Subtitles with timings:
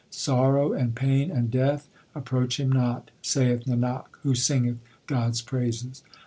[0.09, 6.01] Sorrow and pain and Death approach him not, Saith Nanak, who singeth God s praises.